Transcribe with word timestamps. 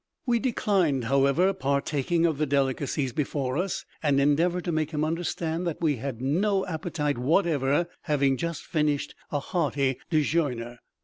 We 0.25 0.39
declined, 0.39 1.03
however, 1.03 1.53
partaking 1.53 2.25
of 2.25 2.39
the 2.39 2.47
delicacies 2.47 3.13
before 3.13 3.55
us, 3.59 3.85
and 4.01 4.19
endeavoured 4.19 4.63
to 4.65 4.71
make 4.71 4.89
him 4.89 5.05
understand 5.05 5.67
that 5.67 5.79
we 5.79 5.97
had 5.97 6.23
no 6.23 6.65
appetite 6.65 7.19
whatever, 7.19 7.87
having 8.05 8.35
just 8.35 8.63
finished 8.65 9.13
a 9.31 9.39
hearty 9.39 9.99
dejeuner. 10.09 10.79